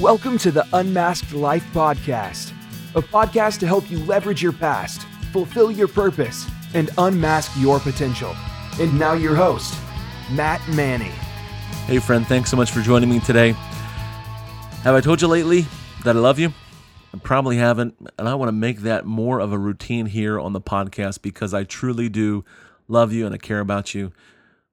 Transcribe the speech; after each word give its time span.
Welcome 0.00 0.38
to 0.38 0.50
the 0.50 0.66
Unmasked 0.72 1.32
Life 1.34 1.64
Podcast, 1.72 2.52
a 2.96 3.00
podcast 3.00 3.60
to 3.60 3.66
help 3.68 3.88
you 3.88 4.00
leverage 4.00 4.42
your 4.42 4.52
past, 4.52 5.06
fulfill 5.30 5.70
your 5.70 5.86
purpose, 5.86 6.50
and 6.74 6.90
unmask 6.98 7.52
your 7.56 7.78
potential. 7.78 8.34
And 8.80 8.98
now, 8.98 9.12
your 9.12 9.36
host, 9.36 9.78
Matt 10.32 10.60
Manney. 10.70 11.12
Hey, 11.86 12.00
friend, 12.00 12.26
thanks 12.26 12.50
so 12.50 12.56
much 12.56 12.72
for 12.72 12.80
joining 12.80 13.08
me 13.08 13.20
today. 13.20 13.52
Have 14.82 14.96
I 14.96 15.00
told 15.00 15.22
you 15.22 15.28
lately 15.28 15.64
that 16.02 16.16
I 16.16 16.18
love 16.18 16.40
you? 16.40 16.52
I 17.14 17.18
probably 17.18 17.58
haven't, 17.58 17.94
and 18.18 18.28
I 18.28 18.34
want 18.34 18.48
to 18.48 18.52
make 18.52 18.80
that 18.80 19.06
more 19.06 19.38
of 19.38 19.52
a 19.52 19.58
routine 19.58 20.06
here 20.06 20.40
on 20.40 20.52
the 20.52 20.60
podcast 20.60 21.22
because 21.22 21.54
I 21.54 21.62
truly 21.62 22.08
do 22.08 22.44
love 22.88 23.12
you 23.12 23.26
and 23.26 23.34
I 23.34 23.38
care 23.38 23.60
about 23.60 23.94
you. 23.94 24.10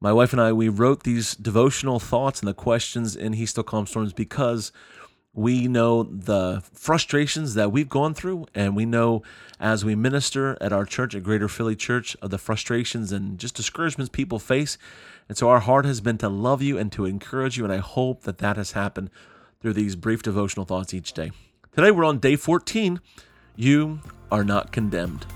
My 0.00 0.14
wife 0.14 0.32
and 0.32 0.40
I, 0.40 0.54
we 0.54 0.70
wrote 0.70 1.02
these 1.02 1.34
devotional 1.34 2.00
thoughts 2.00 2.40
and 2.40 2.48
the 2.48 2.54
questions 2.54 3.14
in 3.14 3.34
He 3.34 3.44
Still 3.44 3.64
Calms 3.64 3.90
Storms 3.90 4.14
because 4.14 4.72
we 5.32 5.68
know 5.68 6.02
the 6.02 6.62
frustrations 6.72 7.54
that 7.54 7.70
we've 7.70 7.88
gone 7.88 8.14
through, 8.14 8.46
and 8.54 8.74
we 8.74 8.84
know 8.84 9.22
as 9.60 9.84
we 9.84 9.94
minister 9.94 10.58
at 10.60 10.72
our 10.72 10.84
church 10.84 11.14
at 11.14 11.22
Greater 11.22 11.48
Philly 11.48 11.76
Church 11.76 12.16
of 12.20 12.30
the 12.30 12.38
frustrations 12.38 13.12
and 13.12 13.38
just 13.38 13.54
discouragements 13.54 14.10
people 14.10 14.38
face. 14.38 14.76
And 15.28 15.38
so 15.38 15.48
our 15.48 15.60
heart 15.60 15.84
has 15.84 16.00
been 16.00 16.18
to 16.18 16.28
love 16.28 16.62
you 16.62 16.76
and 16.76 16.90
to 16.92 17.04
encourage 17.04 17.56
you, 17.56 17.64
and 17.64 17.72
I 17.72 17.78
hope 17.78 18.22
that 18.22 18.38
that 18.38 18.56
has 18.56 18.72
happened 18.72 19.10
through 19.60 19.74
these 19.74 19.94
brief 19.94 20.22
devotional 20.22 20.66
thoughts 20.66 20.92
each 20.92 21.12
day. 21.12 21.30
Today 21.72 21.92
we're 21.92 22.04
on 22.04 22.18
day 22.18 22.34
14. 22.34 23.00
You 23.54 24.00
are 24.32 24.42
not 24.42 24.72
condemned. 24.72 25.26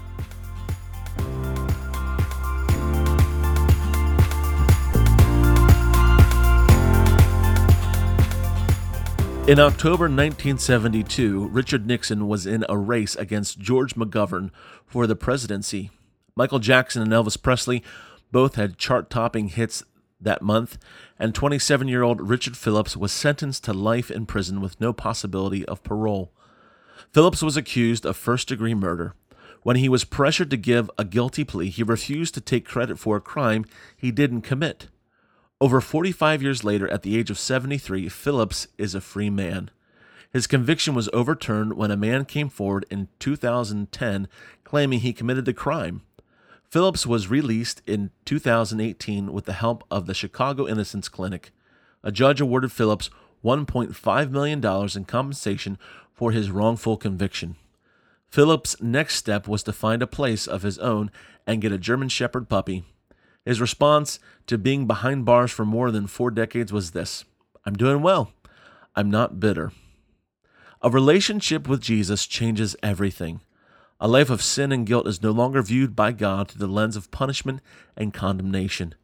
In 9.47 9.61
October 9.61 10.05
1972, 10.05 11.48
Richard 11.48 11.87
Nixon 11.87 12.27
was 12.28 12.47
in 12.47 12.64
a 12.67 12.78
race 12.78 13.14
against 13.14 13.59
George 13.59 13.95
McGovern 13.95 14.51
for 14.86 15.06
the 15.06 15.14
presidency. 15.14 15.91
Michael 16.34 16.61
Jackson 16.61 17.03
and 17.03 17.12
Elvis 17.12 17.41
Presley 17.41 17.84
both 18.33 18.55
had 18.55 18.78
chart 18.78 19.11
topping 19.11 19.48
hits 19.48 19.84
that 20.19 20.41
month, 20.41 20.78
and 21.19 21.34
27 21.34 21.89
year 21.89 22.03
old 22.03 22.27
Richard 22.27 22.56
Phillips 22.56 22.97
was 22.97 23.12
sentenced 23.12 23.64
to 23.64 23.75
life 23.75 24.11
in 24.11 24.25
prison 24.25 24.62
with 24.62 24.81
no 24.81 24.95
possibility 24.95 25.62
of 25.67 25.84
parole. 25.84 26.33
Phillips 27.12 27.42
was 27.42 27.58
accused 27.58 28.06
of 28.06 28.17
first 28.17 28.48
degree 28.48 28.75
murder. 28.75 29.14
When 29.62 29.77
he 29.77 29.91
was 29.91 30.05
pressured 30.05 30.48
to 30.53 30.56
give 30.56 30.91
a 30.97 31.05
guilty 31.05 31.45
plea, 31.45 31.69
he 31.69 31.83
refused 31.83 32.33
to 32.33 32.41
take 32.41 32.64
credit 32.64 32.98
for 32.98 33.19
a 33.19 33.20
crime 33.20 33.67
he 33.95 34.11
didn't 34.11 34.41
commit. 34.41 34.89
Over 35.60 35.80
45 35.80 36.42
years 36.42 36.64
later, 36.64 36.88
at 36.91 37.02
the 37.02 37.16
age 37.16 37.30
of 37.30 37.38
73, 37.38 38.08
Phillips 38.08 38.66
is 38.77 38.94
a 38.94 39.00
free 39.00 39.30
man. 39.30 39.70
His 40.33 40.48
conviction 40.48 40.94
was 40.94 41.08
overturned 41.12 41.74
when 41.74 41.92
a 41.92 41.96
man 41.96 42.24
came 42.24 42.48
forward 42.48 42.84
in 42.91 43.08
2010 43.20 44.28
claiming 44.64 45.00
he 45.00 45.12
committed 45.12 45.44
the 45.44 45.55
crime. 45.55 46.02
Phillips 46.69 47.06
was 47.06 47.30
released 47.30 47.83
in 47.86 48.11
2018 48.24 49.33
with 49.33 49.44
the 49.44 49.52
help 49.52 49.84
of 49.92 50.06
the 50.06 50.14
Chicago 50.14 50.66
Innocence 50.66 51.08
Clinic. 51.08 51.52
A 52.02 52.11
judge 52.11 52.41
awarded 52.41 52.72
Phillips 52.72 53.08
$1.5 53.44 54.30
million 54.30 54.89
in 54.96 55.05
compensation 55.05 55.78
for 56.12 56.33
his 56.33 56.50
wrongful 56.50 56.96
conviction. 56.96 57.55
Phillips' 58.28 58.80
next 58.83 59.14
step 59.14 59.46
was 59.46 59.62
to 59.62 59.72
find 59.72 60.02
a 60.02 60.08
place 60.08 60.48
of 60.48 60.62
his 60.62 60.80
own 60.80 61.12
and 61.46 61.62
get 61.62 61.70
a 61.70 61.78
German 61.78 62.08
Shepherd 62.08 62.48
puppy 62.48 62.84
his 63.45 63.61
response 63.61 64.19
to 64.47 64.59
being 64.59 64.87
behind 64.87 65.25
bars 65.25 65.50
for 65.50 65.64
more 65.64 65.91
than 65.91 66.06
four 66.06 66.31
decades 66.31 66.73
was 66.73 66.91
this 66.91 67.25
I'm 67.64 67.75
doing 67.75 68.03
well. 68.03 68.33
I'm 68.97 69.11
not 69.11 69.41
bitter. 69.41 69.73
A 70.83 70.91
relationship 70.91 71.67
with 71.67 71.81
Jesus 71.81 72.27
changes 72.27 72.77
everything. 72.83 73.41
A 74.01 74.09
life 74.09 74.28
of 74.28 74.42
sin 74.42 74.70
and 74.70 74.86
guilt 74.86 75.09
is 75.09 75.23
no 75.23 75.31
longer 75.31 75.62
viewed 75.62 75.96
by 75.96 76.13
God 76.13 76.48
through 76.48 76.67
the 76.67 76.73
lens 76.73 76.96
of 76.96 77.11
punishment 77.11 77.61
and 77.96 78.13
condemnation. 78.13 78.95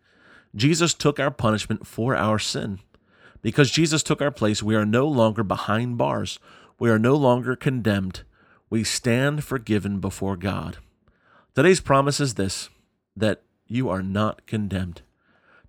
Jesus 0.54 0.94
took 0.94 1.19
our 1.19 1.31
punishment 1.31 1.87
for 1.87 2.14
our 2.14 2.38
sin. 2.38 2.81
Because 3.41 3.70
Jesus 3.70 4.03
took 4.03 4.20
our 4.20 4.31
place, 4.31 4.62
we 4.62 4.75
are 4.75 4.84
no 4.84 5.06
longer 5.09 5.43
behind 5.43 5.97
bars. 5.97 6.38
We 6.78 6.91
are 6.91 6.98
no 6.98 7.14
longer 7.14 7.56
condemned. 7.56 8.22
We 8.69 8.84
stand 8.84 9.43
forgiven 9.44 10.00
before 10.00 10.37
God. 10.37 10.78
Today's 11.54 11.81
promise 11.81 12.20
is 12.20 12.34
this 12.34 12.69
that 13.16 13.43
you 13.70 13.88
are 13.88 14.03
not 14.03 14.47
condemned. 14.47 15.03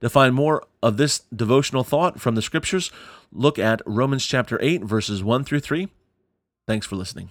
To 0.02 0.10
find 0.10 0.34
more 0.34 0.64
of 0.82 0.98
this 0.98 1.20
devotional 1.34 1.84
thought 1.84 2.20
from 2.20 2.34
the 2.36 2.42
scriptures, 2.42 2.92
look 3.32 3.60
at 3.60 3.82
Romans 3.86 4.26
chapter 4.26 4.58
8, 4.62 4.84
verses 4.84 5.24
1 5.24 5.44
through 5.44 5.60
3. 5.60 5.88
Thanks 6.66 6.88
for 6.88 6.96
listening. 6.96 7.30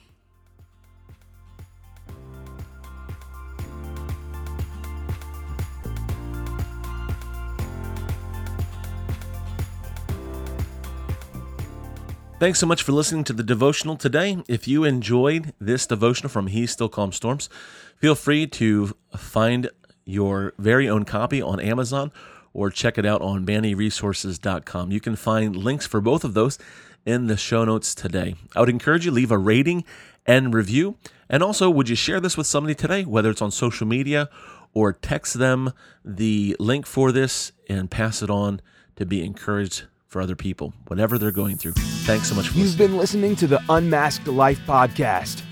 Thanks 12.40 12.58
so 12.58 12.66
much 12.66 12.82
for 12.82 12.92
listening 12.92 13.24
to 13.24 13.34
the 13.34 13.42
devotional 13.42 13.96
today. 13.96 14.42
If 14.48 14.66
you 14.66 14.84
enjoyed 14.84 15.52
this 15.60 15.86
devotional 15.86 16.30
from 16.30 16.46
He 16.46 16.66
Still 16.66 16.88
Calms 16.88 17.16
Storms, 17.16 17.50
feel 17.96 18.14
free 18.14 18.46
to 18.46 18.96
find 19.14 19.68
your 20.10 20.52
very 20.58 20.88
own 20.88 21.04
copy 21.04 21.40
on 21.40 21.60
Amazon 21.60 22.10
or 22.52 22.70
check 22.70 22.98
it 22.98 23.06
out 23.06 23.22
on 23.22 23.46
manneyresources.com. 23.46 24.90
You 24.90 25.00
can 25.00 25.16
find 25.16 25.54
links 25.56 25.86
for 25.86 26.00
both 26.00 26.24
of 26.24 26.34
those 26.34 26.58
in 27.06 27.26
the 27.28 27.36
show 27.36 27.64
notes 27.64 27.94
today. 27.94 28.34
I 28.54 28.60
would 28.60 28.68
encourage 28.68 29.04
you 29.04 29.10
leave 29.12 29.30
a 29.30 29.38
rating 29.38 29.84
and 30.26 30.52
review. 30.52 30.96
And 31.28 31.42
also, 31.42 31.70
would 31.70 31.88
you 31.88 31.96
share 31.96 32.20
this 32.20 32.36
with 32.36 32.46
somebody 32.46 32.74
today, 32.74 33.04
whether 33.04 33.30
it's 33.30 33.40
on 33.40 33.50
social 33.50 33.86
media 33.86 34.28
or 34.74 34.92
text 34.92 35.34
them 35.38 35.72
the 36.04 36.56
link 36.58 36.86
for 36.86 37.12
this 37.12 37.52
and 37.68 37.90
pass 37.90 38.22
it 38.22 38.30
on 38.30 38.60
to 38.96 39.06
be 39.06 39.24
encouraged 39.24 39.84
for 40.06 40.20
other 40.20 40.34
people, 40.34 40.74
whatever 40.88 41.18
they're 41.18 41.30
going 41.30 41.56
through. 41.56 41.72
Thanks 41.72 42.28
so 42.28 42.34
much 42.34 42.48
for 42.48 42.58
You've 42.58 42.66
listening. 42.66 42.88
been 42.88 42.96
listening 42.98 43.36
to 43.36 43.46
the 43.46 43.62
Unmasked 43.68 44.26
Life 44.26 44.60
podcast. 44.66 45.42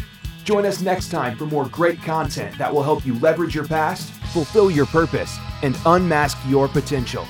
Join 0.48 0.64
us 0.64 0.80
next 0.80 1.10
time 1.10 1.36
for 1.36 1.44
more 1.44 1.66
great 1.68 2.00
content 2.00 2.56
that 2.56 2.72
will 2.72 2.82
help 2.82 3.04
you 3.04 3.18
leverage 3.18 3.54
your 3.54 3.66
past, 3.66 4.10
fulfill 4.32 4.70
your 4.70 4.86
purpose, 4.86 5.36
and 5.62 5.76
unmask 5.84 6.38
your 6.48 6.68
potential. 6.68 7.26